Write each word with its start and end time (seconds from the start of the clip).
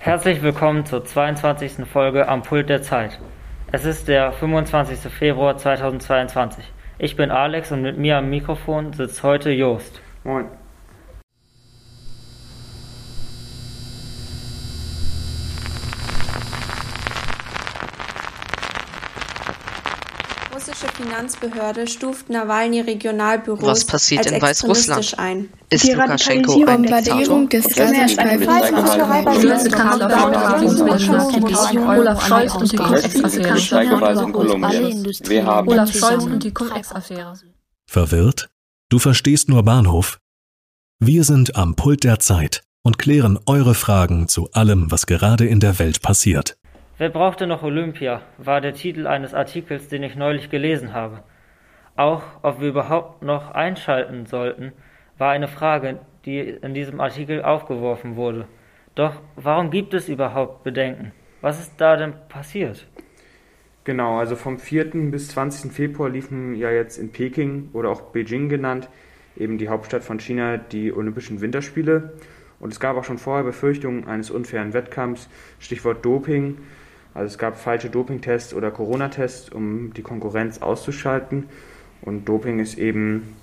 Herzlich 0.00 0.42
willkommen 0.42 0.86
zur 0.86 1.04
22. 1.04 1.84
Folge 1.84 2.28
am 2.28 2.42
Pult 2.42 2.68
der 2.68 2.82
Zeit. 2.82 3.18
Es 3.72 3.84
ist 3.84 4.06
der 4.06 4.30
25. 4.30 5.12
Februar 5.12 5.56
2022. 5.56 6.64
Ich 6.98 7.16
bin 7.16 7.32
Alex 7.32 7.72
und 7.72 7.82
mit 7.82 7.98
mir 7.98 8.18
am 8.18 8.30
Mikrofon 8.30 8.92
sitzt 8.92 9.24
heute 9.24 9.50
Joost. 9.50 10.00
Moin. 10.22 10.46
Finanzbehörde 21.18 21.88
stuft 21.88 22.30
Nawalny-Regionalbüros 22.30 23.66
Was 23.66 23.84
passiert 23.84 24.26
als 24.26 24.36
in 24.36 24.40
Weißrussland? 24.40 25.00
extremistisch 25.00 25.18
ein. 25.18 25.48
Ist 25.68 25.88
Die 25.88 25.92
Lukaschenko 25.92 26.64
ein 26.64 26.82
Bombardierung 26.82 27.48
Diktator? 27.48 27.92
des 27.92 28.16
Olaf 31.76 32.24
Scholz 32.24 32.54
und 32.54 32.72
die 32.72 32.76
Cum-Ex-Affäre. 32.76 33.58
Steigerweise 33.58 34.22
in 34.22 34.32
Kolumbien. 34.32 35.04
Wir 35.24 35.44
haben 35.44 35.68
Olaf 35.68 35.92
Scholz 35.92 36.22
und 36.22 36.44
die 36.44 36.54
Cum-Ex-Affäre. 36.54 37.32
Verwirrt? 37.90 38.48
Du 38.88 39.00
verstehst 39.00 39.48
nur 39.48 39.64
Bahnhof? 39.64 40.20
Wir 41.00 41.24
sind 41.24 41.56
am 41.56 41.74
Pult 41.74 42.04
der 42.04 42.20
Zeit 42.20 42.62
und 42.84 42.98
klären 42.98 43.40
eure 43.46 43.74
Fragen 43.74 44.28
zu 44.28 44.52
allem, 44.52 44.92
was 44.92 45.06
gerade 45.06 45.46
in 45.46 45.58
der 45.58 45.80
Welt 45.80 46.00
passiert. 46.00 46.56
Wer 46.98 47.10
brauchte 47.10 47.46
noch 47.46 47.62
Olympia? 47.62 48.22
war 48.38 48.60
der 48.60 48.74
Titel 48.74 49.06
eines 49.06 49.32
Artikels, 49.32 49.86
den 49.86 50.02
ich 50.02 50.16
neulich 50.16 50.50
gelesen 50.50 50.94
habe. 50.94 51.22
Auch 51.94 52.24
ob 52.42 52.60
wir 52.60 52.70
überhaupt 52.70 53.22
noch 53.22 53.52
einschalten 53.52 54.26
sollten, 54.26 54.72
war 55.16 55.30
eine 55.30 55.46
Frage, 55.46 56.00
die 56.24 56.40
in 56.40 56.74
diesem 56.74 57.00
Artikel 57.00 57.42
aufgeworfen 57.42 58.16
wurde. 58.16 58.48
Doch 58.96 59.22
warum 59.36 59.70
gibt 59.70 59.94
es 59.94 60.08
überhaupt 60.08 60.64
Bedenken? 60.64 61.12
Was 61.40 61.60
ist 61.60 61.80
da 61.80 61.96
denn 61.96 62.14
passiert? 62.28 62.88
Genau, 63.84 64.18
also 64.18 64.34
vom 64.34 64.58
4. 64.58 65.10
bis 65.12 65.28
20. 65.28 65.70
Februar 65.70 66.10
liefen 66.10 66.56
ja 66.56 66.72
jetzt 66.72 66.98
in 66.98 67.12
Peking 67.12 67.68
oder 67.74 67.90
auch 67.90 68.00
Beijing 68.10 68.48
genannt, 68.48 68.88
eben 69.36 69.56
die 69.56 69.68
Hauptstadt 69.68 70.02
von 70.02 70.18
China, 70.18 70.56
die 70.56 70.92
Olympischen 70.92 71.40
Winterspiele. 71.40 72.14
Und 72.58 72.72
es 72.72 72.80
gab 72.80 72.96
auch 72.96 73.04
schon 73.04 73.18
vorher 73.18 73.44
Befürchtungen 73.44 74.08
eines 74.08 74.32
unfairen 74.32 74.72
Wettkampfs, 74.72 75.28
Stichwort 75.60 76.04
Doping. 76.04 76.58
Also 77.18 77.32
es 77.32 77.38
gab 77.38 77.58
falsche 77.58 77.90
Dopingtests 77.90 78.54
oder 78.54 78.70
Corona-Tests, 78.70 79.48
um 79.48 79.92
die 79.92 80.02
Konkurrenz 80.02 80.62
auszuschalten. 80.62 81.48
Und 82.00 82.28
Doping 82.28 82.60
ist 82.60 82.78
eben 82.78 83.34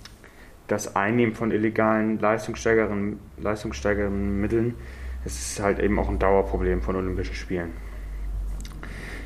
das 0.70 0.96
Einnehmen 0.96 1.36
von 1.36 1.52
illegalen 1.52 2.18
leistungssteigernden, 2.18 3.20
Mitteln. 4.40 4.76
Es 5.26 5.38
ist 5.38 5.62
halt 5.62 5.80
eben 5.80 6.00
auch 6.00 6.08
ein 6.08 6.20
Dauerproblem 6.20 6.84
von 6.84 6.96
Olympischen 6.96 7.36
Spielen. 7.36 7.74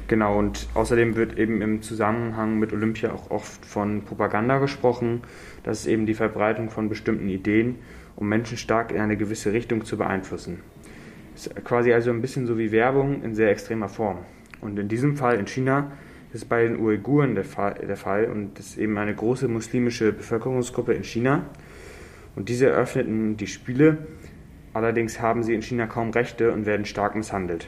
Genau, 0.08 0.40
und 0.40 0.68
außerdem 0.74 1.16
wird 1.16 1.38
eben 1.38 1.62
im 1.62 1.84
Zusammenhang 1.84 2.58
mit 2.58 2.74
Olympia 2.74 3.14
auch 3.14 3.30
oft 3.30 3.64
von 3.64 4.02
Propaganda 4.02 4.58
gesprochen. 4.58 5.22
Das 5.62 5.82
ist 5.82 5.86
eben 5.86 6.08
die 6.08 6.16
Verbreitung 6.16 6.72
von 6.72 6.90
bestimmten 6.90 7.30
Ideen, 7.30 7.76
um 8.16 8.28
Menschen 8.28 8.58
stark 8.58 8.94
in 8.94 9.00
eine 9.00 9.16
gewisse 9.16 9.54
Richtung 9.54 9.86
zu 9.86 9.96
beeinflussen. 9.96 10.62
Ist 11.36 11.54
quasi 11.64 11.94
also 11.94 12.10
ein 12.10 12.22
bisschen 12.22 12.48
so 12.48 12.58
wie 12.58 12.72
Werbung 12.72 13.22
in 13.22 13.36
sehr 13.36 13.52
extremer 13.52 13.90
Form. 13.90 14.26
Und 14.62 14.78
in 14.78 14.88
diesem 14.88 15.16
Fall 15.16 15.38
in 15.38 15.48
China 15.48 15.92
ist 16.32 16.44
es 16.44 16.46
bei 16.46 16.64
den 16.64 16.80
Uiguren 16.80 17.36
der 17.36 17.44
Fall, 17.44 17.76
der 17.88 17.98
Fall 17.98 18.26
und 18.26 18.60
das 18.60 18.68
ist 18.68 18.78
eben 18.78 18.98
eine 18.98 19.16
große 19.16 19.48
muslimische 19.48 20.12
Bevölkerungsgruppe 20.12 20.94
in 20.94 21.04
China. 21.04 21.46
Und 22.36 22.50
diese 22.50 22.68
eröffneten 22.68 23.38
die 23.38 23.48
Spiele, 23.48 23.98
allerdings 24.74 25.20
haben 25.20 25.44
sie 25.44 25.56
in 25.56 25.62
China 25.62 25.88
kaum 25.88 26.12
Rechte 26.12 26.52
und 26.52 26.66
werden 26.66 26.86
stark 26.86 27.16
misshandelt. 27.16 27.68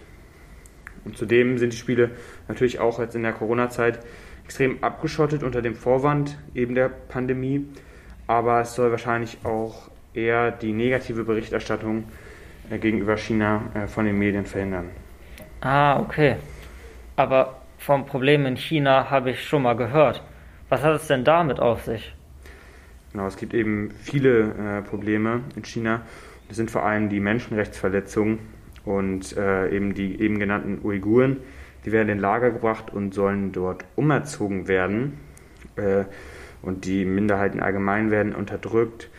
Und 1.04 1.18
zudem 1.18 1.58
sind 1.58 1.74
die 1.74 1.78
Spiele 1.78 2.12
natürlich 2.48 2.80
auch 2.80 3.00
jetzt 3.00 3.16
in 3.16 3.24
der 3.24 3.34
Corona-Zeit 3.34 4.00
extrem 4.46 4.84
abgeschottet 4.84 5.44
unter 5.44 5.62
dem 5.62 5.76
Vorwand 5.76 6.38
eben 6.54 6.76
der 6.76 6.90
Pandemie. 6.90 7.66
Aber 8.28 8.62
es 8.62 8.76
soll 8.76 8.92
wahrscheinlich 8.92 9.40
auch 9.44 9.90
eher 10.14 10.52
die 10.52 10.74
negative 10.74 11.24
Berichterstattung 11.24 12.04
äh, 12.70 12.78
gegenüber 12.78 13.18
China 13.18 13.64
äh, 13.74 13.88
von 13.88 14.06
den 14.06 14.20
Medien 14.20 14.46
verhindern. 14.46 14.90
Ah, 15.62 16.00
okay. 16.00 16.36
Aber 17.16 17.62
vom 17.78 18.06
Problem 18.06 18.46
in 18.46 18.58
China 18.58 19.10
habe 19.10 19.32
ich 19.32 19.44
schon 19.44 19.64
mal 19.64 19.76
gehört. 19.76 20.24
Was 20.70 20.84
hat 20.84 20.96
es 20.96 21.08
denn 21.08 21.24
damit 21.24 21.60
auf 21.60 21.84
sich? 21.84 22.16
Genau, 23.12 23.28
es 23.28 23.38
gibt 23.38 23.54
eben 23.54 23.92
viele 23.92 24.80
äh, 24.80 24.82
Probleme 24.82 25.42
in 25.56 25.66
China. 25.66 26.02
Das 26.48 26.58
sind 26.58 26.72
vor 26.72 26.84
allem 26.84 27.10
die 27.10 27.20
Menschenrechtsverletzungen 27.20 28.40
und 28.86 29.36
äh, 29.36 29.70
eben 29.70 29.94
die 29.94 30.22
eben 30.22 30.40
genannten 30.40 30.80
Uiguren. 30.86 31.38
Die 31.86 31.92
werden 31.92 32.10
in 32.10 32.20
Lager 32.20 32.52
gebracht 32.52 32.92
und 32.92 33.14
sollen 33.14 33.52
dort 33.52 33.86
umerzogen 33.96 34.68
werden. 34.68 35.18
Äh, 35.76 36.06
und 36.62 36.86
die 36.86 37.06
Minderheiten 37.06 37.60
allgemein 37.60 38.12
werden 38.12 38.36
unterdrückt. 38.36 39.10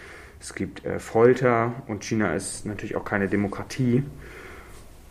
Es 0.41 0.55
gibt 0.55 0.85
äh, 0.85 0.99
Folter 0.99 1.73
und 1.87 2.05
China 2.05 2.35
ist 2.35 2.67
natürlich 2.67 2.97
auch 2.97 3.05
keine 3.05 3.29
Demokratie. 3.29 4.05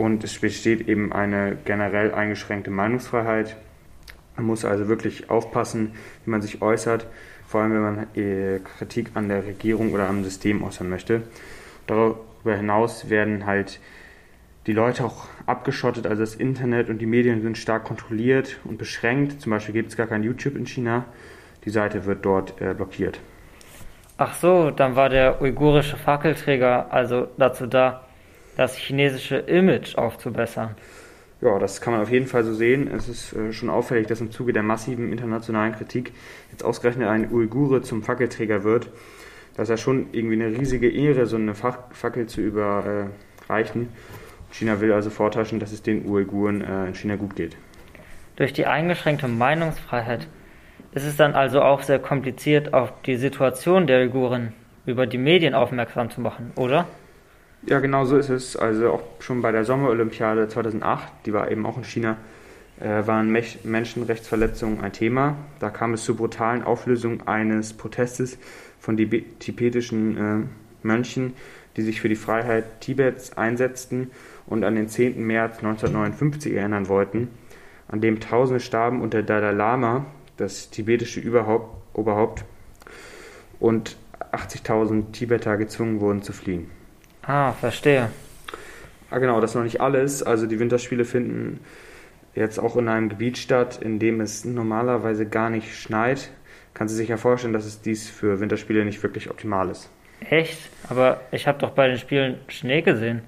Und 0.01 0.23
es 0.23 0.39
besteht 0.39 0.87
eben 0.87 1.13
eine 1.13 1.55
generell 1.63 2.11
eingeschränkte 2.11 2.71
Meinungsfreiheit. 2.71 3.55
Man 4.35 4.47
muss 4.47 4.65
also 4.65 4.87
wirklich 4.87 5.29
aufpassen, 5.29 5.91
wie 6.25 6.31
man 6.31 6.41
sich 6.41 6.59
äußert, 6.59 7.05
vor 7.45 7.61
allem 7.61 7.73
wenn 7.73 7.81
man 7.81 8.07
äh, 8.15 8.59
Kritik 8.79 9.11
an 9.13 9.29
der 9.29 9.45
Regierung 9.45 9.93
oder 9.93 10.09
am 10.09 10.23
System 10.23 10.63
äußern 10.63 10.89
möchte. 10.89 11.21
Darüber 11.85 12.55
hinaus 12.55 13.11
werden 13.11 13.45
halt 13.45 13.79
die 14.65 14.73
Leute 14.73 15.05
auch 15.05 15.27
abgeschottet, 15.45 16.07
also 16.07 16.23
das 16.23 16.33
Internet 16.33 16.89
und 16.89 16.97
die 16.97 17.05
Medien 17.05 17.43
sind 17.43 17.59
stark 17.59 17.83
kontrolliert 17.83 18.59
und 18.63 18.79
beschränkt. 18.79 19.39
Zum 19.39 19.51
Beispiel 19.51 19.73
gibt 19.73 19.89
es 19.89 19.97
gar 19.97 20.07
kein 20.07 20.23
YouTube 20.23 20.55
in 20.55 20.65
China. 20.65 21.05
Die 21.63 21.69
Seite 21.69 22.05
wird 22.07 22.25
dort 22.25 22.59
äh, 22.59 22.73
blockiert. 22.73 23.19
Ach 24.17 24.33
so, 24.33 24.71
dann 24.71 24.95
war 24.95 25.09
der 25.09 25.43
uigurische 25.43 25.95
Fackelträger 25.95 26.91
also 26.91 27.27
dazu 27.37 27.67
da, 27.67 28.07
das 28.57 28.75
chinesische 28.75 29.37
Image 29.37 29.95
aufzubessern. 29.95 30.75
Ja, 31.41 31.57
das 31.57 31.81
kann 31.81 31.93
man 31.93 32.03
auf 32.03 32.11
jeden 32.11 32.27
Fall 32.27 32.43
so 32.43 32.53
sehen. 32.53 32.87
Es 32.95 33.09
ist 33.09 33.33
äh, 33.33 33.51
schon 33.51 33.69
auffällig, 33.69 34.07
dass 34.07 34.21
im 34.21 34.31
Zuge 34.31 34.53
der 34.53 34.61
massiven 34.61 35.11
internationalen 35.11 35.73
Kritik 35.73 36.13
jetzt 36.51 36.63
ausgerechnet 36.63 37.07
ein 37.07 37.31
Uigure 37.31 37.81
zum 37.81 38.03
Fackelträger 38.03 38.63
wird. 38.63 38.89
Das 39.55 39.63
ist 39.63 39.69
ja 39.69 39.77
schon 39.77 40.07
irgendwie 40.11 40.41
eine 40.41 40.57
riesige 40.57 40.89
Ehre, 40.89 41.25
so 41.25 41.37
eine 41.37 41.55
Fackel 41.55 42.27
zu 42.27 42.41
überreichen. 42.41 43.89
China 44.51 44.79
will 44.81 44.93
also 44.93 45.09
vortäuschen, 45.09 45.59
dass 45.59 45.71
es 45.71 45.81
den 45.81 46.05
Uiguren 46.07 46.61
äh, 46.61 46.87
in 46.87 46.95
China 46.95 47.15
gut 47.15 47.35
geht. 47.35 47.57
Durch 48.35 48.53
die 48.53 48.65
eingeschränkte 48.65 49.27
Meinungsfreiheit 49.27 50.27
ist 50.93 51.05
es 51.05 51.15
dann 51.15 51.33
also 51.33 51.61
auch 51.61 51.81
sehr 51.81 51.99
kompliziert, 51.99 52.73
auf 52.73 52.93
die 53.03 53.15
Situation 53.15 53.87
der 53.87 54.01
Uiguren 54.01 54.53
über 54.85 55.07
die 55.07 55.17
Medien 55.17 55.53
aufmerksam 55.53 56.09
zu 56.09 56.21
machen, 56.21 56.51
oder? 56.55 56.87
Ja, 57.63 57.79
genau 57.79 58.05
so 58.05 58.17
ist 58.17 58.29
es. 58.29 58.55
Also 58.55 58.89
auch 58.89 59.03
schon 59.19 59.41
bei 59.41 59.51
der 59.51 59.65
Sommerolympiade 59.65 60.47
2008, 60.47 61.11
die 61.25 61.33
war 61.33 61.51
eben 61.51 61.65
auch 61.67 61.77
in 61.77 61.83
China, 61.83 62.17
äh, 62.79 63.05
waren 63.05 63.31
Menschenrechtsverletzungen 63.63 64.81
ein 64.81 64.93
Thema. 64.93 65.35
Da 65.59 65.69
kam 65.69 65.93
es 65.93 66.03
zur 66.03 66.17
brutalen 66.17 66.63
Auflösung 66.63 67.27
eines 67.27 67.73
Protestes 67.73 68.39
von 68.79 68.97
tibetischen 68.97 70.17
äh, 70.17 70.87
Mönchen, 70.87 71.33
die 71.77 71.83
sich 71.83 72.01
für 72.01 72.09
die 72.09 72.15
Freiheit 72.15 72.81
Tibets 72.81 73.37
einsetzten 73.37 74.09
und 74.47 74.63
an 74.63 74.73
den 74.73 74.87
10. 74.87 75.23
März 75.23 75.57
1959 75.57 76.53
erinnern 76.55 76.89
wollten, 76.89 77.29
an 77.87 78.01
dem 78.01 78.19
Tausende 78.19 78.59
starben 78.59 79.01
unter 79.01 79.21
Dalai 79.21 79.51
Lama, 79.51 80.05
das 80.37 80.71
tibetische 80.71 81.19
Überhaupt, 81.19 81.75
Oberhaupt, 81.93 82.43
und 83.59 83.97
80.000 84.31 85.11
Tibeter 85.11 85.57
gezwungen 85.57 85.99
wurden 85.99 86.23
zu 86.23 86.33
fliehen. 86.33 86.80
Ah, 87.23 87.53
verstehe. 87.53 88.09
Ah, 89.09 89.19
genau, 89.19 89.41
das 89.41 89.51
ist 89.51 89.55
noch 89.55 89.63
nicht 89.63 89.81
alles. 89.81 90.23
Also 90.23 90.47
die 90.47 90.59
Winterspiele 90.59 91.05
finden 91.05 91.59
jetzt 92.33 92.59
auch 92.59 92.77
in 92.77 92.87
einem 92.87 93.09
Gebiet 93.09 93.37
statt, 93.37 93.79
in 93.81 93.99
dem 93.99 94.21
es 94.21 94.45
normalerweise 94.45 95.25
gar 95.25 95.49
nicht 95.49 95.75
schneit. 95.75 96.31
Kannst 96.73 96.93
du 96.93 96.97
sich 96.97 97.09
ja 97.09 97.17
vorstellen, 97.17 97.53
dass 97.53 97.65
es 97.65 97.81
dies 97.81 98.09
für 98.09 98.39
Winterspiele 98.39 98.85
nicht 98.85 99.03
wirklich 99.03 99.29
optimal 99.29 99.69
ist. 99.69 99.89
Echt? 100.29 100.57
Aber 100.89 101.21
ich 101.31 101.47
habe 101.47 101.59
doch 101.59 101.71
bei 101.71 101.87
den 101.87 101.97
Spielen 101.97 102.37
Schnee 102.47 102.81
gesehen. 102.81 103.21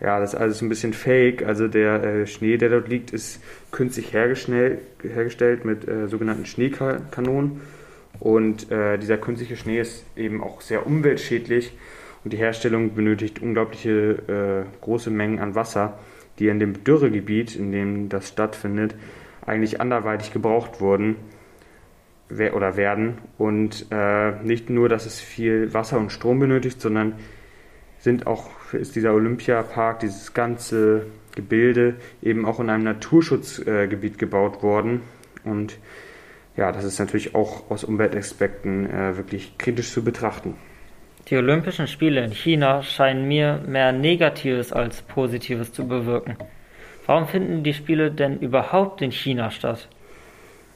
Ja, 0.00 0.20
das 0.20 0.34
ist 0.34 0.40
alles 0.40 0.60
ein 0.60 0.68
bisschen 0.68 0.92
fake. 0.92 1.44
Also 1.44 1.68
der 1.68 2.02
äh, 2.02 2.26
Schnee, 2.26 2.56
der 2.58 2.68
dort 2.68 2.88
liegt, 2.88 3.12
ist 3.12 3.42
künstlich 3.70 4.12
hergestellt 4.12 5.64
mit 5.64 5.88
äh, 5.88 6.08
sogenannten 6.08 6.46
Schneekanonen. 6.46 7.60
Und 8.18 8.70
äh, 8.70 8.98
dieser 8.98 9.18
künstliche 9.18 9.56
Schnee 9.56 9.80
ist 9.80 10.04
eben 10.16 10.42
auch 10.42 10.60
sehr 10.60 10.86
umweltschädlich 10.86 11.72
und 12.26 12.32
die 12.32 12.38
Herstellung 12.38 12.96
benötigt 12.96 13.40
unglaubliche 13.40 14.66
äh, 14.66 14.80
große 14.80 15.10
Mengen 15.10 15.38
an 15.38 15.54
Wasser, 15.54 15.96
die 16.40 16.48
in 16.48 16.58
dem 16.58 16.82
Dürregebiet, 16.82 17.54
in 17.54 17.70
dem 17.70 18.08
das 18.08 18.30
stattfindet, 18.30 18.96
eigentlich 19.46 19.80
anderweitig 19.80 20.32
gebraucht 20.32 20.80
wurden 20.80 21.14
oder 22.28 22.76
werden. 22.76 23.18
Und 23.38 23.86
äh, 23.92 24.32
nicht 24.42 24.70
nur, 24.70 24.88
dass 24.88 25.06
es 25.06 25.20
viel 25.20 25.72
Wasser 25.72 25.98
und 25.98 26.10
Strom 26.10 26.40
benötigt, 26.40 26.80
sondern 26.80 27.12
sind 28.00 28.26
auch, 28.26 28.50
ist 28.72 28.96
dieser 28.96 29.14
Olympiapark, 29.14 30.00
dieses 30.00 30.34
ganze 30.34 31.06
Gebilde 31.36 31.94
eben 32.22 32.44
auch 32.44 32.58
in 32.58 32.70
einem 32.70 32.82
Naturschutzgebiet 32.82 34.18
gebaut 34.18 34.64
worden. 34.64 35.02
Und 35.44 35.78
ja, 36.56 36.72
das 36.72 36.82
ist 36.82 36.98
natürlich 36.98 37.36
auch 37.36 37.70
aus 37.70 37.84
Umweltaspekten 37.84 38.90
äh, 38.90 39.16
wirklich 39.16 39.58
kritisch 39.58 39.92
zu 39.92 40.02
betrachten. 40.02 40.56
Die 41.28 41.36
Olympischen 41.36 41.88
Spiele 41.88 42.24
in 42.24 42.30
China 42.30 42.84
scheinen 42.84 43.26
mir 43.26 43.60
mehr 43.66 43.90
Negatives 43.90 44.72
als 44.72 45.02
Positives 45.02 45.72
zu 45.72 45.88
bewirken. 45.88 46.36
Warum 47.04 47.26
finden 47.26 47.64
die 47.64 47.74
Spiele 47.74 48.12
denn 48.12 48.38
überhaupt 48.38 49.02
in 49.02 49.10
China 49.10 49.50
statt? 49.50 49.88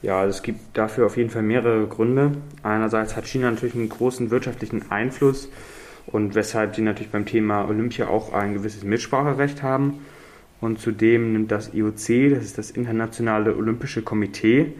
Ja, 0.01 0.25
es 0.25 0.43
gibt 0.43 0.59
dafür 0.73 1.05
auf 1.05 1.15
jeden 1.15 1.29
Fall 1.29 1.43
mehrere 1.43 1.87
Gründe. 1.87 2.33
Einerseits 2.63 3.15
hat 3.15 3.27
China 3.27 3.49
natürlich 3.49 3.75
einen 3.75 3.87
großen 3.87 4.29
wirtschaftlichen 4.29 4.91
Einfluss 4.91 5.47
und 6.07 6.35
weshalb 6.35 6.75
sie 6.75 6.81
natürlich 6.81 7.11
beim 7.11 7.25
Thema 7.25 7.69
Olympia 7.69 8.09
auch 8.09 8.33
ein 8.33 8.53
gewisses 8.53 8.83
Mitspracherecht 8.83 9.63
haben. 9.63 10.05
Und 10.59 10.79
zudem 10.79 11.31
nimmt 11.31 11.51
das 11.51 11.73
IOC, 11.73 12.33
das 12.35 12.43
ist 12.43 12.57
das 12.57 12.71
Internationale 12.71 13.55
Olympische 13.55 14.01
Komitee, 14.01 14.73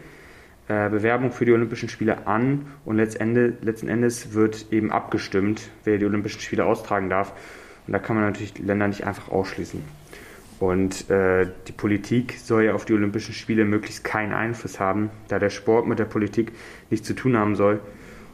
Bewerbung 0.90 1.32
für 1.32 1.46
die 1.46 1.54
Olympischen 1.54 1.90
Spiele 1.90 2.28
an 2.28 2.68
und 2.86 2.98
letzten 2.98 3.88
Endes 3.88 4.34
wird 4.34 4.68
eben 4.72 4.92
abgestimmt, 4.92 5.70
wer 5.84 5.98
die 5.98 6.06
Olympischen 6.06 6.42
Spiele 6.42 6.66
austragen 6.66 7.10
darf. 7.10 7.34
Und 7.88 7.94
da 7.94 8.00
kann 8.00 8.16
man 8.16 8.26
natürlich 8.26 8.60
Länder 8.60 8.88
nicht 8.88 9.06
einfach 9.06 9.30
ausschließen. 9.30 9.82
Und 10.60 11.10
äh, 11.10 11.48
die 11.68 11.72
Politik 11.72 12.36
soll 12.38 12.66
ja 12.66 12.74
auf 12.74 12.86
die 12.86 12.94
Olympischen 12.94 13.34
Spiele 13.34 13.66
möglichst 13.66 14.04
keinen 14.04 14.32
Einfluss 14.32 14.80
haben, 14.80 15.10
da 15.28 15.40
der 15.40 15.50
Sport 15.50 15.88
mit 15.88 15.98
der 15.98 16.06
Politik 16.06 16.52
nichts 16.92 17.08
zu 17.08 17.16
tun 17.16 17.36
haben 17.36 17.56
soll. 17.56 17.80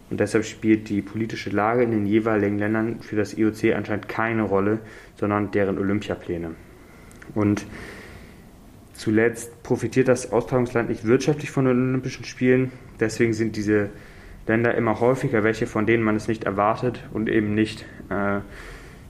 Und 0.10 0.20
deshalb 0.20 0.44
spielt 0.44 0.90
die 0.90 1.02
politische 1.02 1.50
Lage 1.50 1.84
in 1.84 1.92
den 1.92 2.06
jeweiligen 2.06 2.60
Ländern 2.60 3.00
für 3.02 3.16
das 3.16 3.38
IOC 3.38 3.74
anscheinend 3.76 4.10
keine 4.10 4.44
Rolle, 4.44 4.80
sondern 5.16 5.52
deren 5.52 5.78
Olympiapläne. 5.78 6.52
Und 7.34 7.66
zuletzt 8.98 9.64
profitiert 9.64 10.08
das 10.08 10.32
Austragungsland 10.32 10.90
nicht 10.90 11.06
wirtschaftlich 11.06 11.52
von 11.52 11.66
den 11.66 11.90
Olympischen 11.90 12.26
Spielen. 12.26 12.72
Deswegen 13.00 13.34
sind 13.34 13.56
diese 13.56 13.90
Länder 14.48 14.76
immer 14.76 15.00
häufiger 15.00 15.44
welche, 15.44 15.68
von 15.68 15.86
denen 15.86 16.04
man 16.04 16.16
es 16.16 16.28
nicht 16.28 16.46
erwartet 16.46 17.04
und 17.14 17.30
eben 17.30 17.54
nicht 17.54 17.86
äh, 18.10 18.40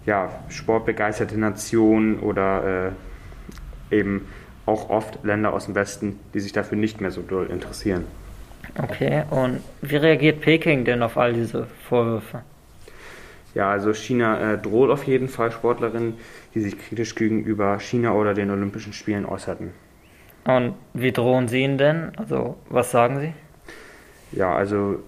ja, 0.05 0.29
sportbegeisterte 0.49 1.37
Nationen 1.39 2.19
oder 2.19 2.93
äh, 3.91 3.95
eben 3.95 4.27
auch 4.65 4.89
oft 4.89 5.23
Länder 5.23 5.53
aus 5.53 5.65
dem 5.65 5.75
Westen, 5.75 6.19
die 6.33 6.39
sich 6.39 6.51
dafür 6.51 6.77
nicht 6.77 6.99
mehr 7.01 7.11
so 7.11 7.21
doll 7.21 7.47
interessieren. 7.47 8.05
Okay, 8.77 9.23
und 9.29 9.61
wie 9.81 9.95
reagiert 9.95 10.41
Peking 10.41 10.83
denn 10.83 11.01
auf 11.01 11.17
all 11.17 11.33
diese 11.33 11.67
Vorwürfe? 11.87 12.41
Ja, 13.57 13.71
also 13.71 13.91
China 13.91 14.53
äh, 14.53 14.57
droht 14.59 14.91
auf 14.91 15.05
jeden 15.05 15.29
Fall 15.29 15.51
Sportlerinnen, 15.51 16.13
die 16.53 16.59
sich 16.59 16.77
kritisch 16.77 17.15
gegenüber 17.15 17.79
China 17.79 18.13
oder 18.13 18.35
den 18.35 18.51
Olympischen 18.51 18.93
Spielen 18.93 19.25
äußerten. 19.25 19.71
Und 20.45 20.75
wie 20.93 21.11
drohen 21.11 21.47
Sie 21.47 21.63
ihnen 21.63 21.79
denn? 21.79 22.11
Also, 22.17 22.57
was 22.69 22.91
sagen 22.91 23.19
Sie? 23.19 23.33
Ja, 24.31 24.55
also 24.55 24.99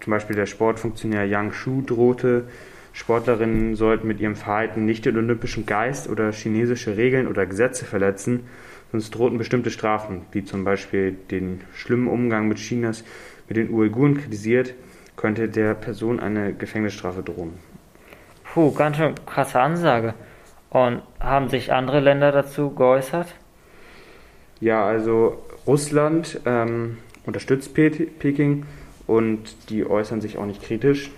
zum 0.00 0.12
Beispiel 0.12 0.34
der 0.34 0.46
Sportfunktionär 0.46 1.26
Yang 1.26 1.52
Shu 1.52 1.82
drohte, 1.82 2.44
Sportlerinnen 2.94 3.76
sollten 3.76 4.08
mit 4.08 4.18
ihrem 4.18 4.34
Verhalten 4.34 4.86
nicht 4.86 5.04
den 5.04 5.18
olympischen 5.18 5.66
Geist 5.66 6.08
oder 6.08 6.32
chinesische 6.32 6.96
Regeln 6.96 7.28
oder 7.28 7.44
Gesetze 7.44 7.84
verletzen, 7.84 8.44
sonst 8.92 9.10
drohten 9.10 9.36
bestimmte 9.36 9.70
Strafen, 9.70 10.22
wie 10.32 10.42
zum 10.42 10.64
Beispiel 10.64 11.18
den 11.30 11.60
schlimmen 11.74 12.08
Umgang 12.08 12.48
mit 12.48 12.56
Chinas 12.56 13.04
mit 13.46 13.58
den 13.58 13.68
Uiguren 13.68 14.16
kritisiert, 14.16 14.72
könnte 15.16 15.50
der 15.50 15.74
Person 15.74 16.18
eine 16.18 16.54
Gefängnisstrafe 16.54 17.22
drohen. 17.22 17.58
Puh, 18.52 18.72
ganz 18.72 18.96
schön 18.96 19.14
krasse 19.26 19.60
Ansage. 19.60 20.14
Und 20.70 21.02
haben 21.20 21.48
sich 21.48 21.72
andere 21.72 22.00
Länder 22.00 22.32
dazu 22.32 22.70
geäußert? 22.70 23.32
Ja, 24.58 24.84
also 24.84 25.40
Russland 25.68 26.40
ähm, 26.46 26.98
unterstützt 27.26 27.74
Peking 27.74 28.66
und 29.06 29.70
die 29.70 29.88
äußern 29.88 30.20
sich 30.20 30.36
auch 30.36 30.46
nicht 30.46 30.62
kritisch. 30.62 31.12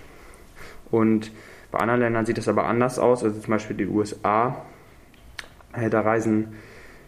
Und 0.91 1.31
bei 1.71 1.79
anderen 1.79 2.01
Ländern 2.01 2.27
sieht 2.27 2.37
es 2.37 2.47
aber 2.47 2.65
anders 2.65 2.99
aus, 2.99 3.23
also 3.23 3.39
zum 3.39 3.49
Beispiel 3.49 3.77
die 3.77 3.87
USA. 3.87 4.63
Äh, 5.73 5.89
da 5.89 6.01
reisen 6.01 6.55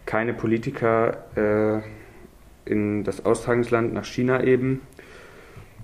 keine 0.06 0.34
Politiker 0.34 1.18
äh, 1.36 1.82
in 2.68 3.04
das 3.04 3.24
Austragungsland 3.24 3.94
nach 3.94 4.04
China 4.04 4.42
eben. 4.42 4.80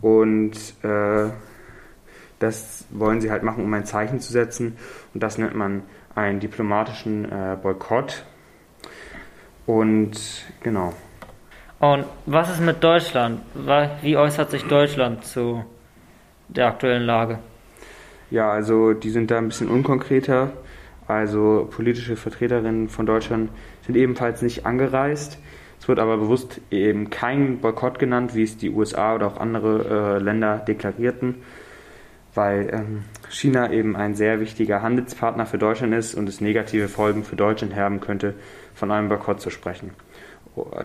Und 0.00 0.74
äh, 0.82 1.30
das 2.42 2.86
wollen 2.90 3.20
sie 3.20 3.30
halt 3.30 3.42
machen, 3.42 3.64
um 3.64 3.72
ein 3.74 3.84
Zeichen 3.84 4.20
zu 4.20 4.32
setzen. 4.32 4.76
Und 5.14 5.22
das 5.22 5.38
nennt 5.38 5.54
man 5.54 5.82
einen 6.14 6.40
diplomatischen 6.40 7.24
äh, 7.24 7.56
Boykott. 7.62 8.24
Und 9.66 10.44
genau. 10.62 10.92
Und 11.78 12.04
was 12.26 12.50
ist 12.50 12.60
mit 12.60 12.82
Deutschland? 12.82 13.40
Wie 14.02 14.16
äußert 14.16 14.50
sich 14.50 14.64
Deutschland 14.64 15.24
zu 15.24 15.64
der 16.48 16.66
aktuellen 16.66 17.04
Lage? 17.04 17.38
Ja, 18.30 18.50
also 18.50 18.92
die 18.92 19.10
sind 19.10 19.30
da 19.30 19.38
ein 19.38 19.48
bisschen 19.48 19.68
unkonkreter. 19.68 20.52
Also 21.06 21.68
politische 21.70 22.16
Vertreterinnen 22.16 22.88
von 22.88 23.06
Deutschland 23.06 23.50
sind 23.84 23.96
ebenfalls 23.96 24.42
nicht 24.42 24.64
angereist. 24.64 25.38
Es 25.82 25.88
wird 25.88 25.98
aber 25.98 26.16
bewusst 26.16 26.60
eben 26.70 27.10
kein 27.10 27.58
Boykott 27.58 27.98
genannt, 27.98 28.36
wie 28.36 28.44
es 28.44 28.56
die 28.56 28.70
USA 28.70 29.16
oder 29.16 29.26
auch 29.26 29.36
andere 29.36 30.18
äh, 30.18 30.22
Länder 30.22 30.58
deklarierten, 30.58 31.42
weil 32.34 32.70
ähm, 32.72 33.04
China 33.28 33.70
eben 33.70 33.96
ein 33.96 34.14
sehr 34.14 34.40
wichtiger 34.40 34.82
Handelspartner 34.82 35.46
für 35.46 35.58
Deutschland 35.58 35.94
ist 35.94 36.14
und 36.14 36.28
es 36.28 36.40
negative 36.40 36.88
Folgen 36.88 37.24
für 37.24 37.36
Deutschland 37.36 37.76
haben 37.76 38.00
könnte, 38.00 38.34
von 38.74 38.90
einem 38.90 39.08
Boykott 39.08 39.40
zu 39.40 39.50
sprechen. 39.50 39.90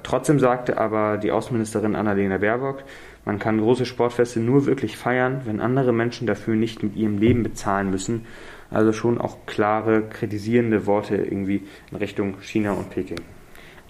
Trotzdem 0.03 0.39
sagte 0.39 0.77
aber 0.77 1.17
die 1.17 1.31
Außenministerin 1.31 1.95
Annalena 1.95 2.37
Baerbock, 2.37 2.83
man 3.25 3.37
kann 3.37 3.59
große 3.59 3.85
Sportfeste 3.85 4.39
nur 4.39 4.65
wirklich 4.65 4.95
feiern, 4.95 5.41
wenn 5.43 5.59
andere 5.59 5.91
Menschen 5.91 6.25
dafür 6.27 6.55
nicht 6.55 6.83
mit 6.83 6.95
ihrem 6.95 7.17
Leben 7.17 7.43
bezahlen 7.43 7.89
müssen. 7.89 8.25
Also 8.71 8.93
schon 8.93 9.19
auch 9.19 9.45
klare, 9.45 10.03
kritisierende 10.03 10.85
Worte 10.85 11.17
irgendwie 11.17 11.63
in 11.91 11.97
Richtung 11.97 12.35
China 12.41 12.71
und 12.71 12.89
Peking. 12.89 13.19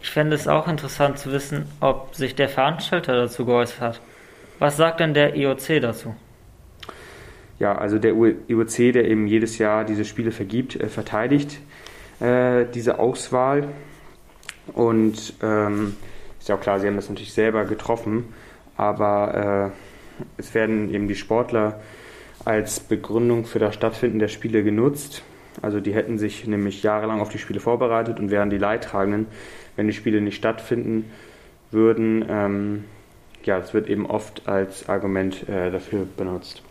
Ich 0.01 0.09
fände 0.09 0.36
es 0.36 0.48
auch 0.48 0.68
interessant 0.68 1.19
zu 1.19 1.31
wissen, 1.31 1.65
ob 1.80 2.15
sich 2.15 2.33
der 2.33 2.50
Veranstalter 2.50 3.15
dazu 3.15 3.45
geäußert 3.45 3.81
hat. 3.81 4.01
Was 4.59 4.77
sagt 4.77 5.00
denn 5.00 5.13
der 5.13 5.36
IOC 5.36 5.81
dazu? 5.81 6.15
Ja, 7.59 7.75
also 7.75 7.98
der 7.98 8.13
IOC, 8.13 8.94
der 8.94 9.07
eben 9.07 9.27
jedes 9.27 9.57
Jahr 9.57 9.83
diese 9.83 10.06
Spiele 10.06 10.31
vergibt, 10.31 10.75
äh, 10.75 10.88
verteidigt 10.88 11.59
äh, 12.19 12.65
diese 12.74 13.00
Auswahl. 13.00 13.69
Und 14.73 15.33
ähm, 15.42 15.95
ist 16.40 16.49
ja 16.49 16.56
auch 16.56 16.61
klar, 16.61 16.80
sie 16.80 16.87
haben 16.87 16.95
das 16.95 17.09
natürlich 17.09 17.33
selber 17.33 17.66
getroffen, 17.66 18.33
aber 18.76 19.73
äh, 19.73 20.23
es 20.37 20.54
werden 20.54 20.94
eben 20.94 21.07
die 21.07 21.16
Sportler 21.16 21.80
als 22.44 22.80
Begründung 22.80 23.45
für 23.45 23.59
das 23.59 23.76
Stattfinden 23.76 24.19
der 24.19 24.28
Spiele 24.28 24.64
genutzt. 24.64 25.23
Also 25.61 25.80
die 25.80 25.94
hätten 25.94 26.18
sich 26.18 26.45
nämlich 26.45 26.83
jahrelang 26.83 27.19
auf 27.19 27.30
die 27.30 27.40
Spiele 27.40 27.59
vorbereitet 27.59 28.19
und 28.19 28.30
wären 28.30 28.49
die 28.49 28.57
Leidtragenden, 28.57 29.28
wenn 29.76 29.87
die 29.87 29.94
Spiele 29.94 30.21
nicht 30.21 30.35
stattfinden 30.35 31.11
würden. 31.71 32.26
Ähm, 32.30 32.83
ja, 33.44 33.57
es 33.57 33.73
wird 33.73 33.90
eben 33.90 34.06
oft 34.06 34.47
als 34.47 34.87
Argument 34.90 35.47
äh, 35.49 35.71
dafür 35.71 36.06
benutzt. 36.18 36.61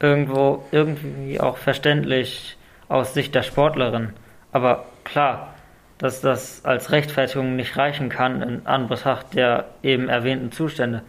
Irgendwo 0.00 0.64
irgendwie 0.72 1.40
auch 1.40 1.58
verständlich 1.58 2.56
aus 2.88 3.14
Sicht 3.14 3.34
der 3.34 3.42
Sportlerin. 3.42 4.10
Aber 4.52 4.86
klar, 5.04 5.54
dass 5.98 6.22
das 6.22 6.64
als 6.64 6.92
Rechtfertigung 6.92 7.56
nicht 7.56 7.76
reichen 7.76 8.08
kann 8.08 8.42
in 8.42 8.66
Anbetracht 8.66 9.34
der 9.34 9.66
eben 9.82 10.08
erwähnten 10.08 10.50
Zustände. 10.50 11.02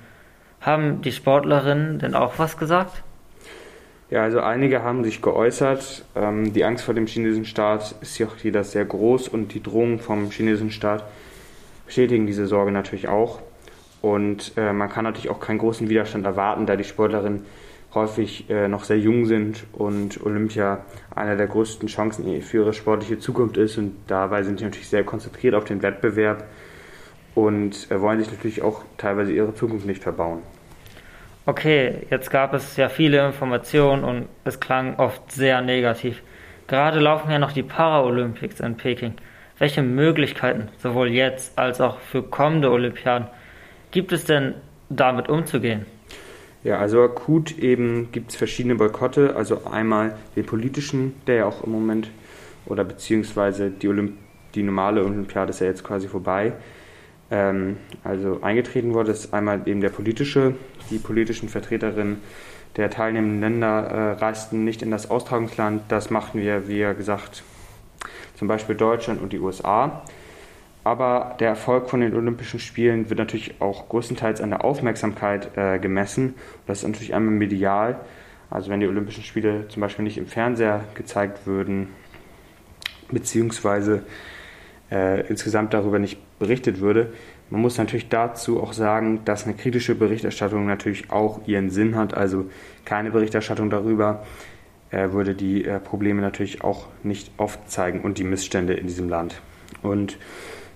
Haben 0.59 1.01
die 1.01 1.13
Sportlerinnen 1.13 1.99
denn 1.99 2.13
auch 2.13 2.33
was 2.37 2.57
gesagt? 2.57 3.01
Ja, 4.11 4.23
also 4.23 4.41
einige 4.41 4.83
haben 4.83 5.05
sich 5.05 5.21
geäußert. 5.21 6.03
Ähm, 6.15 6.51
die 6.51 6.65
Angst 6.65 6.83
vor 6.83 6.93
dem 6.93 7.07
chinesischen 7.07 7.45
Staat 7.45 7.95
ist 8.01 8.17
ja 8.19 8.27
auch 8.27 8.35
hier 8.35 8.63
sehr 8.65 8.83
groß 8.83 9.29
und 9.29 9.53
die 9.53 9.63
Drohungen 9.63 9.99
vom 9.99 10.29
chinesischen 10.29 10.71
Staat 10.71 11.05
bestätigen 11.85 12.27
diese 12.27 12.45
Sorge 12.45 12.73
natürlich 12.73 13.07
auch. 13.07 13.39
Und 14.01 14.51
äh, 14.57 14.73
man 14.73 14.89
kann 14.89 15.05
natürlich 15.05 15.29
auch 15.29 15.39
keinen 15.39 15.59
großen 15.59 15.87
Widerstand 15.87 16.25
erwarten, 16.25 16.65
da 16.65 16.75
die 16.75 16.83
Sportlerinnen 16.83 17.45
häufig 17.93 18.49
äh, 18.49 18.67
noch 18.67 18.83
sehr 18.83 18.99
jung 18.99 19.25
sind 19.25 19.65
und 19.73 20.25
Olympia 20.25 20.85
einer 21.13 21.35
der 21.35 21.47
größten 21.47 21.87
Chancen 21.87 22.41
für 22.41 22.57
ihre 22.57 22.73
sportliche 22.73 23.19
Zukunft 23.19 23.57
ist 23.57 23.77
und 23.77 23.95
dabei 24.07 24.43
sind 24.43 24.59
sie 24.59 24.65
natürlich 24.65 24.89
sehr 24.89 25.03
konzentriert 25.03 25.55
auf 25.55 25.65
den 25.65 25.81
Wettbewerb 25.81 26.45
und 27.35 27.89
äh, 27.91 27.99
wollen 27.99 28.19
sich 28.19 28.31
natürlich 28.31 28.61
auch 28.61 28.83
teilweise 28.97 29.33
ihre 29.33 29.53
Zukunft 29.53 29.85
nicht 29.85 30.03
verbauen. 30.03 30.41
Okay, 31.45 32.05
jetzt 32.09 32.29
gab 32.29 32.53
es 32.53 32.77
ja 32.77 32.87
viele 32.87 33.25
Informationen 33.25 34.03
und 34.03 34.27
es 34.45 34.59
klang 34.59 34.95
oft 34.97 35.31
sehr 35.31 35.61
negativ. 35.61 36.21
Gerade 36.67 36.99
laufen 36.99 37.31
ja 37.31 37.39
noch 37.39 37.51
die 37.51 37.63
Paralympics 37.63 38.59
in 38.59 38.77
Peking. 38.77 39.15
Welche 39.57 39.81
Möglichkeiten, 39.81 40.69
sowohl 40.77 41.09
jetzt 41.09 41.57
als 41.57 41.81
auch 41.81 41.99
für 41.99 42.23
kommende 42.23 42.71
Olympiaden, 42.71 43.27
gibt 43.91 44.11
es 44.11 44.25
denn 44.25 44.53
damit 44.89 45.29
umzugehen? 45.29 45.85
Ja, 46.63 46.77
also 46.77 47.01
akut 47.01 47.57
eben 47.57 48.11
gibt 48.11 48.31
es 48.31 48.35
verschiedene 48.35 48.75
Boykotte. 48.75 49.35
Also 49.35 49.65
einmal 49.65 50.15
den 50.35 50.45
politischen, 50.45 51.13
der 51.27 51.35
ja 51.35 51.45
auch 51.45 51.63
im 51.63 51.71
Moment 51.71 52.09
oder 52.65 52.83
beziehungsweise 52.83 53.71
die, 53.71 53.87
Olymp 53.87 54.13
die 54.53 54.63
normale 54.63 55.03
Olympiade 55.03 55.49
ist 55.51 55.61
ja 55.61 55.67
jetzt 55.67 55.83
quasi 55.83 56.07
vorbei. 56.07 56.53
Ähm, 57.31 57.77
also 58.03 58.39
eingetreten 58.41 58.93
wurde, 58.93 59.11
ist 59.11 59.33
einmal 59.33 59.61
eben 59.65 59.81
der 59.81 59.89
politische, 59.89 60.55
die 60.89 60.99
politischen 60.99 61.49
Vertreterinnen 61.49 62.17
der 62.77 62.89
teilnehmenden 62.89 63.41
Länder 63.41 63.81
äh, 63.87 64.11
reisten 64.13 64.63
nicht 64.63 64.81
in 64.81 64.91
das 64.91 65.09
Austragungsland. 65.09 65.83
Das 65.87 66.09
machten 66.09 66.39
wir, 66.39 66.67
wie 66.67 66.81
gesagt, 66.95 67.43
zum 68.35 68.47
Beispiel 68.47 68.75
Deutschland 68.75 69.21
und 69.21 69.33
die 69.33 69.39
USA. 69.39 70.03
Aber 70.83 71.35
der 71.39 71.49
Erfolg 71.49 71.89
von 71.89 72.01
den 72.01 72.15
Olympischen 72.15 72.59
Spielen 72.59 73.09
wird 73.09 73.19
natürlich 73.19 73.55
auch 73.59 73.87
größtenteils 73.89 74.41
an 74.41 74.49
der 74.49 74.65
Aufmerksamkeit 74.65 75.55
äh, 75.55 75.77
gemessen. 75.77 76.33
Das 76.65 76.79
ist 76.79 76.87
natürlich 76.87 77.13
einmal 77.13 77.33
medial. 77.33 77.99
Also 78.49 78.71
wenn 78.71 78.79
die 78.79 78.87
Olympischen 78.87 79.23
Spiele 79.23 79.67
zum 79.67 79.81
Beispiel 79.81 80.03
nicht 80.03 80.17
im 80.17 80.27
Fernseher 80.27 80.83
gezeigt 80.95 81.45
würden, 81.45 81.89
beziehungsweise 83.11 84.03
äh, 84.91 85.27
insgesamt 85.27 85.73
darüber 85.73 85.99
nicht 85.99 86.19
berichtet 86.39 86.79
würde. 86.81 87.13
Man 87.49 87.61
muss 87.61 87.77
natürlich 87.77 88.09
dazu 88.09 88.61
auch 88.61 88.73
sagen, 88.73 89.23
dass 89.25 89.45
eine 89.45 89.53
kritische 89.55 89.95
Berichterstattung 89.95 90.65
natürlich 90.65 91.11
auch 91.11 91.47
ihren 91.47 91.69
Sinn 91.69 91.95
hat. 91.95 92.13
Also 92.13 92.49
keine 92.85 93.11
Berichterstattung 93.11 93.69
darüber 93.69 94.25
äh, 94.89 95.11
würde 95.11 95.35
die 95.35 95.65
äh, 95.65 95.79
Probleme 95.79 96.21
natürlich 96.21 96.63
auch 96.63 96.87
nicht 97.03 97.31
aufzeigen 97.37 98.01
und 98.01 98.17
die 98.17 98.23
Missstände 98.23 98.73
in 98.73 98.87
diesem 98.87 99.09
Land. 99.09 99.41
Und 99.81 100.17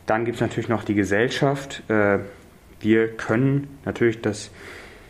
dann 0.06 0.26
gibt 0.26 0.36
es 0.36 0.42
natürlich 0.42 0.70
noch 0.70 0.84
die 0.84 0.96
Gesellschaft. 0.96 1.84
Äh, 1.90 2.20
wir 2.80 3.08
können 3.10 3.80
natürlich 3.86 4.22
das, 4.22 4.52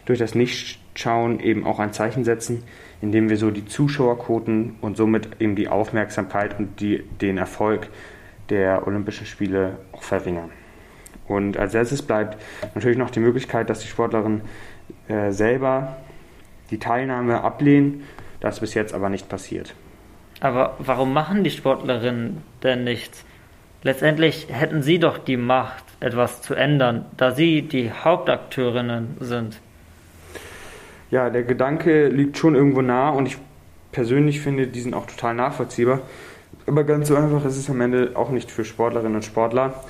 durch 0.06 0.20
das 0.20 0.36
Nichtschauen 0.36 1.40
eben 1.40 1.66
auch 1.66 1.80
ein 1.80 1.94
Zeichen 1.94 2.24
setzen, 2.24 2.64
indem 3.02 3.30
wir 3.30 3.38
so 3.38 3.52
die 3.52 3.66
Zuschauerquoten 3.66 4.76
und 4.82 4.98
somit 4.98 5.42
eben 5.42 5.56
die 5.56 5.68
Aufmerksamkeit 5.68 6.58
und 6.60 6.80
die, 6.80 7.04
den 7.22 7.38
Erfolg 7.38 7.90
der 8.50 8.88
Olympischen 8.88 9.26
Spiele 9.26 9.80
auch 9.92 10.04
verringern. 10.04 10.52
Und 11.28 11.58
als 11.58 11.74
letztes 11.74 12.02
bleibt 12.02 12.38
natürlich 12.76 12.98
noch 12.98 13.10
die 13.10 13.20
Möglichkeit, 13.20 13.70
dass 13.70 13.80
die 13.80 13.88
Sportlerinnen 13.88 14.42
äh, 15.08 15.32
selber 15.32 15.98
die 16.70 16.78
Teilnahme 16.78 17.42
ablehnen. 17.42 18.04
Das 18.40 18.56
ist 18.56 18.60
bis 18.62 18.74
jetzt 18.76 18.94
aber 18.94 19.10
nicht 19.10 19.28
passiert. 19.28 19.74
Aber 20.40 20.76
warum 20.80 21.14
machen 21.14 21.44
die 21.44 21.50
Sportlerinnen 21.50 22.44
denn 22.62 22.84
nichts? 22.84 23.26
Letztendlich 23.86 24.48
hätten 24.50 24.82
sie 24.82 24.98
doch 24.98 25.20
die 25.20 25.38
Macht, 25.38 25.84
etwas 26.00 26.42
zu 26.42 26.56
ändern, 26.56 27.06
da 27.18 27.30
sie 27.30 27.62
die 27.62 27.92
Hauptakteurinnen 27.92 29.18
sind. 29.20 29.62
Ja, 31.12 31.30
der 31.30 31.44
Gedanke 31.44 32.08
liegt 32.08 32.36
schon 32.36 32.56
irgendwo 32.56 32.82
nah 32.82 33.10
und 33.12 33.28
ich 33.28 33.38
persönlich 33.92 34.42
finde 34.42 34.66
diesen 34.66 34.96
auch 34.96 35.06
total 35.06 35.36
nachvollziehbar. 35.36 36.02
Aber 36.66 36.84
ganz 36.84 37.10
so 37.10 37.16
einfach 37.16 37.46
ist 37.46 37.58
es 37.58 37.70
am 37.70 37.80
Ende 37.80 38.14
auch 38.16 38.32
nicht 38.32 38.50
für 38.50 38.66
Sportlerinnen 38.66 39.18
und 39.18 39.24
Sportler. 39.24 39.84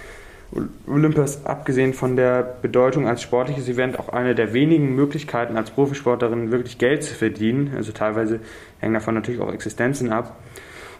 Olympia 0.87 1.23
ist 1.23 1.47
abgesehen 1.47 1.93
von 1.93 2.17
der 2.17 2.43
Bedeutung 2.61 3.07
als 3.07 3.21
sportliches 3.21 3.69
Event 3.69 3.97
auch 3.97 4.09
eine 4.09 4.35
der 4.35 4.51
wenigen 4.51 4.93
Möglichkeiten 4.93 5.55
als 5.55 5.71
Profisportlerin 5.71 6.51
wirklich 6.51 6.79
Geld 6.79 7.01
zu 7.03 7.15
verdienen. 7.15 7.71
Also 7.77 7.93
teilweise 7.93 8.41
hängen 8.79 8.95
davon 8.95 9.15
natürlich 9.15 9.39
auch 9.39 9.53
Existenzen 9.53 10.11
ab. 10.11 10.35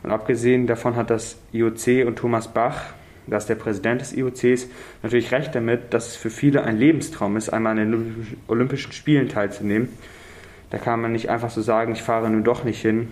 Und 0.06 0.12
abgesehen 0.12 0.68
davon 0.68 0.96
hat 0.96 1.10
das 1.10 1.40
IOC 1.52 2.06
und 2.06 2.18
Thomas 2.18 2.48
Bach, 2.48 2.94
das 3.26 3.46
ist 3.46 3.50
der 3.50 3.56
Präsident 3.56 4.02
des 4.02 4.16
IOCs, 4.16 4.68
natürlich 5.02 5.32
recht 5.32 5.56
damit, 5.56 5.96
dass 5.96 6.10
es 6.10 6.16
für 6.16 6.30
viele 6.30 6.64
ein 6.64 6.78
Lebenstraum 6.78 7.38
ist, 7.38 7.50
einmal 7.50 7.72
an 7.72 7.78
den 7.78 8.38
Olympischen 8.48 8.92
Spielen 8.92 9.30
teilzunehmen. 9.30 9.90
Da 10.70 10.78
kann 10.78 11.02
man 11.02 11.12
nicht 11.12 11.30
einfach 11.32 11.50
so 11.50 11.62
sagen, 11.62 11.94
ich 11.94 12.04
fahre 12.04 12.30
nun 12.30 12.44
doch 12.44 12.64
nicht 12.64 12.80
hin. 12.80 13.10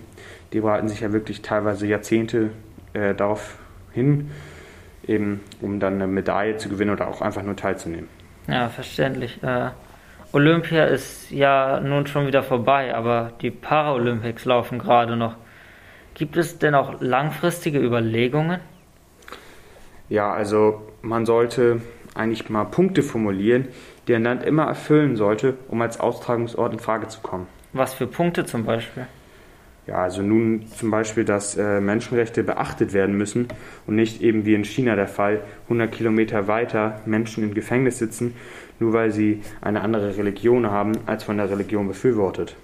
Die 0.52 0.60
bereiten 0.60 0.88
sich 0.88 1.00
ja 1.00 1.12
wirklich 1.12 1.42
teilweise 1.42 1.88
Jahrzehnte 1.88 2.50
äh, 2.92 3.12
darauf 3.12 3.58
hin 3.92 4.30
eben 5.08 5.40
um 5.60 5.80
dann 5.80 5.94
eine 5.94 6.06
Medaille 6.06 6.58
zu 6.58 6.68
gewinnen 6.68 6.92
oder 6.92 7.08
auch 7.08 7.20
einfach 7.20 7.42
nur 7.42 7.56
teilzunehmen. 7.56 8.08
Ja, 8.46 8.68
verständlich. 8.68 9.42
Äh, 9.42 9.70
Olympia 10.32 10.84
ist 10.84 11.30
ja 11.32 11.80
nun 11.80 12.06
schon 12.06 12.26
wieder 12.28 12.44
vorbei, 12.44 12.94
aber 12.94 13.32
die 13.40 13.50
Paralympics 13.50 14.44
laufen 14.44 14.78
gerade 14.78 15.16
noch. 15.16 15.36
Gibt 16.14 16.36
es 16.36 16.58
denn 16.58 16.74
auch 16.74 17.00
langfristige 17.00 17.80
Überlegungen? 17.80 18.60
Ja, 20.08 20.32
also 20.32 20.82
man 21.02 21.26
sollte 21.26 21.80
eigentlich 22.14 22.48
mal 22.48 22.64
Punkte 22.64 23.02
formulieren, 23.02 23.66
die 24.06 24.14
ein 24.14 24.22
Land 24.22 24.44
immer 24.44 24.64
erfüllen 24.64 25.16
sollte, 25.16 25.54
um 25.68 25.82
als 25.82 25.98
Austragungsort 25.98 26.72
in 26.72 26.78
Frage 26.78 27.08
zu 27.08 27.20
kommen. 27.20 27.48
Was 27.72 27.94
für 27.94 28.06
Punkte 28.06 28.44
zum 28.44 28.64
Beispiel? 28.64 29.06
Ja, 29.86 29.96
also 29.96 30.22
nun 30.22 30.66
zum 30.68 30.90
Beispiel, 30.90 31.24
dass 31.24 31.56
äh, 31.56 31.80
Menschenrechte 31.80 32.42
beachtet 32.42 32.92
werden 32.94 33.18
müssen 33.18 33.48
und 33.86 33.96
nicht 33.96 34.22
eben 34.22 34.46
wie 34.46 34.54
in 34.54 34.64
China 34.64 34.96
der 34.96 35.08
Fall 35.08 35.40
100 35.64 35.92
Kilometer 35.92 36.46
weiter 36.46 37.00
Menschen 37.04 37.44
im 37.44 37.52
Gefängnis 37.52 37.98
sitzen, 37.98 38.34
nur 38.78 38.94
weil 38.94 39.10
sie 39.10 39.42
eine 39.60 39.82
andere 39.82 40.16
Religion 40.16 40.70
haben, 40.70 40.92
als 41.06 41.24
von 41.24 41.36
der 41.36 41.50
Religion 41.50 41.86
befürwortet. 41.86 42.56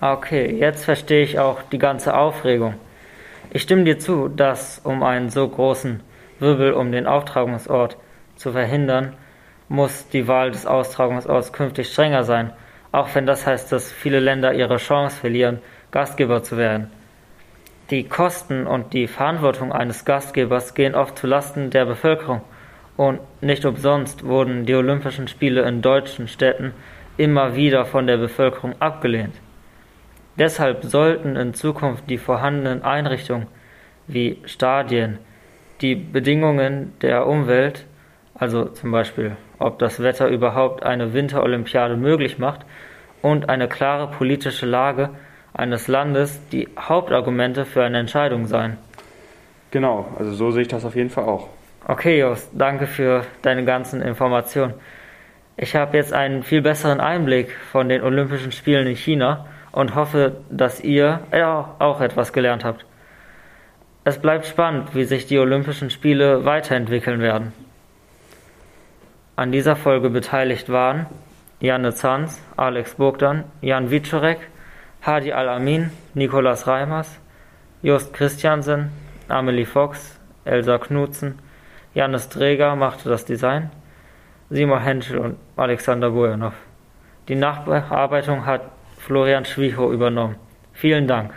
Okay, 0.00 0.54
jetzt 0.54 0.84
verstehe 0.84 1.24
ich 1.24 1.40
auch 1.40 1.60
die 1.62 1.78
ganze 1.78 2.16
Aufregung. 2.16 2.74
Ich 3.50 3.62
stimme 3.62 3.82
dir 3.82 3.98
zu, 3.98 4.28
dass 4.28 4.78
um 4.78 5.02
einen 5.02 5.28
so 5.28 5.48
großen 5.48 6.00
Wirbel 6.38 6.72
um 6.74 6.92
den 6.92 7.08
Austragungsort 7.08 7.96
zu 8.36 8.52
verhindern, 8.52 9.14
muss 9.68 10.08
die 10.08 10.28
Wahl 10.28 10.52
des 10.52 10.66
Austragungsorts 10.66 11.52
künftig 11.52 11.90
strenger 11.90 12.22
sein, 12.22 12.52
auch 12.92 13.12
wenn 13.16 13.26
das 13.26 13.44
heißt, 13.44 13.72
dass 13.72 13.90
viele 13.90 14.20
Länder 14.20 14.54
ihre 14.54 14.76
Chance 14.76 15.16
verlieren, 15.16 15.58
Gastgeber 15.90 16.44
zu 16.44 16.56
werden. 16.56 16.92
Die 17.90 18.04
Kosten 18.04 18.68
und 18.68 18.92
die 18.92 19.08
Verantwortung 19.08 19.72
eines 19.72 20.04
Gastgebers 20.04 20.74
gehen 20.74 20.94
oft 20.94 21.18
zu 21.18 21.26
Lasten 21.26 21.70
der 21.70 21.86
Bevölkerung 21.86 22.42
und 22.96 23.18
nicht 23.40 23.64
umsonst 23.64 24.24
wurden 24.24 24.64
die 24.64 24.76
Olympischen 24.76 25.26
Spiele 25.26 25.62
in 25.62 25.82
deutschen 25.82 26.28
Städten 26.28 26.72
immer 27.16 27.56
wieder 27.56 27.84
von 27.84 28.06
der 28.06 28.18
Bevölkerung 28.18 28.80
abgelehnt. 28.80 29.34
Deshalb 30.38 30.84
sollten 30.84 31.36
in 31.36 31.54
Zukunft 31.54 32.08
die 32.08 32.18
vorhandenen 32.18 32.82
Einrichtungen 32.82 33.48
wie 34.06 34.38
Stadien, 34.44 35.18
die 35.80 35.94
Bedingungen 35.96 36.92
der 37.02 37.26
Umwelt, 37.26 37.86
also 38.34 38.64
zum 38.66 38.92
Beispiel 38.92 39.36
ob 39.58 39.80
das 39.80 40.00
Wetter 40.00 40.28
überhaupt 40.28 40.84
eine 40.84 41.12
Winterolympiade 41.12 41.96
möglich 41.96 42.38
macht, 42.38 42.60
und 43.20 43.48
eine 43.48 43.66
klare 43.66 44.08
politische 44.08 44.64
Lage 44.64 45.10
eines 45.52 45.88
Landes 45.88 46.40
die 46.52 46.68
Hauptargumente 46.78 47.64
für 47.64 47.82
eine 47.82 47.98
Entscheidung 47.98 48.46
sein. 48.46 48.76
Genau, 49.72 50.06
also 50.16 50.32
so 50.32 50.52
sehe 50.52 50.62
ich 50.62 50.68
das 50.68 50.84
auf 50.84 50.94
jeden 50.94 51.10
Fall 51.10 51.24
auch. 51.24 51.48
Okay, 51.86 52.20
Jos, 52.20 52.48
danke 52.52 52.86
für 52.86 53.22
deine 53.42 53.64
ganzen 53.64 54.00
Informationen. 54.02 54.74
Ich 55.56 55.74
habe 55.74 55.96
jetzt 55.96 56.12
einen 56.12 56.44
viel 56.44 56.62
besseren 56.62 57.00
Einblick 57.00 57.50
von 57.72 57.88
den 57.88 58.02
Olympischen 58.02 58.52
Spielen 58.52 58.86
in 58.86 58.94
China 58.94 59.46
und 59.72 59.94
hoffe, 59.94 60.36
dass 60.50 60.80
ihr 60.80 61.20
auch 61.78 62.00
etwas 62.00 62.32
gelernt 62.32 62.64
habt. 62.64 62.84
Es 64.04 64.18
bleibt 64.18 64.46
spannend, 64.46 64.94
wie 64.94 65.04
sich 65.04 65.26
die 65.26 65.38
Olympischen 65.38 65.90
Spiele 65.90 66.44
weiterentwickeln 66.44 67.20
werden. 67.20 67.52
An 69.36 69.52
dieser 69.52 69.76
Folge 69.76 70.10
beteiligt 70.10 70.70
waren 70.70 71.06
Janne 71.60 71.92
Zanz, 71.92 72.40
Alex 72.56 72.94
Bogdan, 72.94 73.44
Jan 73.60 73.90
Wiczorek, 73.90 74.38
Hadi 75.02 75.32
Al-Amin, 75.32 75.90
Nikolas 76.14 76.66
Reimers, 76.66 77.18
Just 77.82 78.12
Christiansen, 78.14 78.90
Amelie 79.28 79.66
Fox, 79.66 80.18
Elsa 80.44 80.78
Knutzen, 80.78 81.38
Janis 81.94 82.28
Träger 82.28 82.76
machte 82.76 83.08
das 83.08 83.24
Design, 83.24 83.70
Simon 84.50 84.80
Henschel 84.80 85.18
und 85.18 85.36
Alexander 85.56 86.10
Bojanov. 86.10 86.54
Die 87.28 87.34
Nachbearbeitung 87.34 88.46
hat 88.46 88.62
Florian 88.98 89.44
Schwicho 89.44 89.92
übernommen. 89.92 90.36
Vielen 90.72 91.06
Dank. 91.08 91.32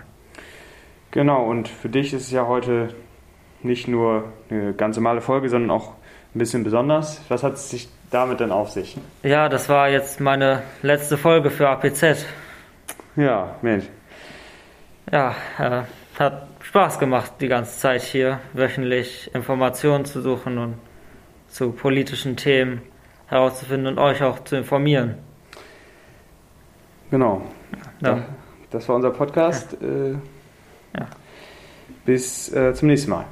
Genau, 1.12 1.46
und 1.46 1.68
für 1.68 1.90
dich 1.90 2.14
ist 2.14 2.24
es 2.24 2.32
ja 2.32 2.48
heute 2.48 2.90
nicht 3.64 3.88
nur 3.88 4.26
eine 4.50 4.74
ganz 4.74 4.96
normale 4.96 5.22
Folge, 5.22 5.50
sondern 5.50 5.72
auch 5.72 5.94
ein 6.34 6.40
bisschen 6.40 6.64
besonders. 6.64 7.22
Was 7.30 7.44
hat 7.44 7.54
es 7.54 7.70
sich 7.70 7.90
damit 8.10 8.40
denn 8.40 8.52
auf 8.52 8.72
sich? 8.72 8.98
Ja, 9.24 9.50
das 9.50 9.70
war 9.70 9.90
jetzt 9.90 10.20
meine 10.20 10.64
letzte 10.82 11.18
Folge 11.18 11.50
für 11.50 11.70
APZ. 11.70 12.26
Ja, 13.16 13.56
Mensch. 13.62 13.86
Ja, 15.12 15.36
äh, 15.60 15.82
hat 16.20 16.48
Spaß 16.62 17.00
gemacht, 17.00 17.34
die 17.42 17.48
ganze 17.48 17.78
Zeit 17.78 18.02
hier 18.02 18.40
wöchentlich 18.54 19.30
Informationen 19.34 20.06
zu 20.06 20.22
suchen 20.22 20.58
und 20.58 20.76
zu 21.48 21.72
politischen 21.72 22.38
Themen 22.38 22.82
herauszufinden 23.28 23.88
und 23.88 24.00
euch 24.00 24.24
auch 24.24 24.40
zu 24.44 24.56
informieren. 24.56 25.18
Genau. 27.12 27.42
Ja. 28.02 28.20
Das 28.72 28.88
war 28.88 28.96
unser 28.96 29.12
Podcast. 29.12 29.78
Ja. 29.82 29.88
Äh, 29.88 30.12
ja. 30.98 31.08
Bis 32.06 32.52
äh, 32.54 32.74
zum 32.74 32.88
nächsten 32.88 33.12
Mal. 33.12 33.26